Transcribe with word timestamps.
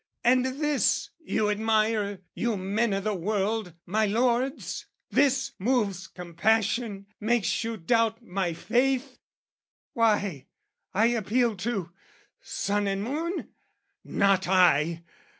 And 0.23 0.43
this 0.43 1.11
you 1.19 1.51
admire, 1.51 2.21
you 2.33 2.57
men 2.57 2.91
o' 2.91 2.99
the 3.01 3.13
world, 3.13 3.75
my 3.85 4.07
lords? 4.07 4.87
This 5.11 5.51
moves 5.59 6.07
compassion, 6.07 7.05
makes 7.19 7.63
you 7.63 7.77
doubt 7.77 8.19
my 8.23 8.53
faith? 8.53 9.19
Why, 9.93 10.47
I 10.91 11.05
appeal 11.05 11.55
to...sun 11.55 12.87
and 12.87 13.03
moon? 13.03 13.49
Not 14.03 14.47
I! 14.47 15.03